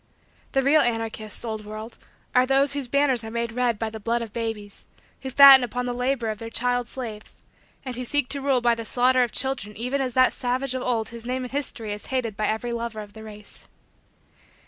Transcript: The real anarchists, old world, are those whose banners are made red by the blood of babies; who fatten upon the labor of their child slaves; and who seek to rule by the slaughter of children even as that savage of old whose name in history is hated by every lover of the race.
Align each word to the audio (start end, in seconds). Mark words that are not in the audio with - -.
The 0.53 0.63
real 0.63 0.81
anarchists, 0.81 1.45
old 1.45 1.63
world, 1.63 1.99
are 2.33 2.47
those 2.47 2.73
whose 2.73 2.87
banners 2.87 3.23
are 3.23 3.29
made 3.29 3.51
red 3.51 3.77
by 3.77 3.91
the 3.91 3.99
blood 3.99 4.23
of 4.23 4.33
babies; 4.33 4.87
who 5.21 5.29
fatten 5.29 5.63
upon 5.63 5.85
the 5.85 5.93
labor 5.93 6.31
of 6.31 6.39
their 6.39 6.49
child 6.49 6.87
slaves; 6.87 7.45
and 7.85 7.95
who 7.95 8.03
seek 8.03 8.27
to 8.29 8.41
rule 8.41 8.61
by 8.61 8.73
the 8.73 8.83
slaughter 8.83 9.21
of 9.21 9.31
children 9.31 9.77
even 9.77 10.01
as 10.01 10.15
that 10.15 10.33
savage 10.33 10.73
of 10.73 10.81
old 10.81 11.09
whose 11.09 11.27
name 11.27 11.43
in 11.43 11.51
history 11.51 11.93
is 11.93 12.07
hated 12.07 12.35
by 12.35 12.47
every 12.47 12.71
lover 12.73 12.99
of 13.01 13.13
the 13.13 13.21
race. 13.23 13.67